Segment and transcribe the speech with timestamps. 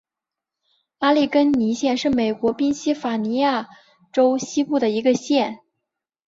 [0.97, 3.69] 阿利根尼县是美国宾夕法尼亚
[4.11, 5.59] 州西部的一个县。